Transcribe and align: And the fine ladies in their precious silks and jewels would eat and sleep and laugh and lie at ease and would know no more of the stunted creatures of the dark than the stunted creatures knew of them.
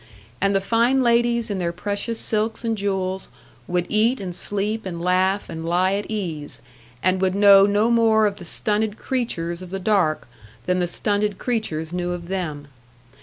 And 0.41 0.55
the 0.55 0.61
fine 0.61 1.03
ladies 1.03 1.51
in 1.51 1.59
their 1.59 1.71
precious 1.71 2.19
silks 2.19 2.65
and 2.65 2.75
jewels 2.75 3.29
would 3.67 3.85
eat 3.87 4.19
and 4.19 4.33
sleep 4.33 4.83
and 4.83 4.99
laugh 4.99 5.47
and 5.47 5.63
lie 5.63 5.93
at 5.93 6.07
ease 6.09 6.63
and 7.03 7.21
would 7.21 7.35
know 7.35 7.67
no 7.67 7.91
more 7.91 8.25
of 8.25 8.37
the 8.37 8.45
stunted 8.45 8.97
creatures 8.97 9.61
of 9.61 9.69
the 9.69 9.77
dark 9.77 10.27
than 10.65 10.79
the 10.79 10.87
stunted 10.87 11.37
creatures 11.37 11.93
knew 11.93 12.13
of 12.13 12.29
them. 12.29 12.67